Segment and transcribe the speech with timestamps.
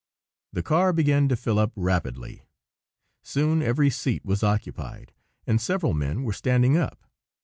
[0.51, 2.41] The car began to fill up rapidly.
[3.21, 5.13] Soon every seat was occupied,
[5.45, 7.05] and several men were standing up.